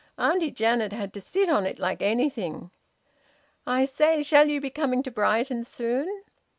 Auntie 0.17 0.49
Janet 0.49 0.93
had 0.93 1.13
to 1.13 1.21
sit 1.21 1.47
on 1.47 1.67
it 1.67 1.77
like 1.77 2.01
anything! 2.01 2.71
I 3.67 3.85
say 3.85 4.23
shall 4.23 4.49
you 4.49 4.59
be 4.59 4.71
coming 4.71 5.03
to 5.03 5.11
Brighton 5.11 5.63
soon?" 5.63 6.23